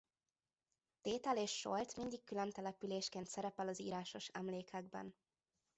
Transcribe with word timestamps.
Tétel 1.01 1.37
és 1.37 1.51
Solt 1.51 1.95
mindig 1.97 2.23
külön 2.23 2.51
településként 2.51 3.27
szerepel 3.27 3.67
az 3.67 3.79
írásos 3.79 4.27
emlékekben. 4.27 5.15